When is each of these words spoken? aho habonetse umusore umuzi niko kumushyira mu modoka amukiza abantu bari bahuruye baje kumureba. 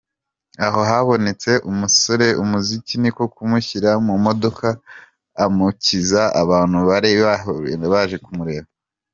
aho 0.65 0.79
habonetse 0.89 1.51
umusore 1.69 2.27
umuzi 2.43 2.75
niko 3.01 3.23
kumushyira 3.35 3.91
mu 4.05 4.15
modoka 4.25 4.67
amukiza 5.43 6.21
abantu 6.41 6.77
bari 6.89 7.09
bahuruye 7.23 7.75
baje 7.95 8.17
kumureba. 8.25 8.69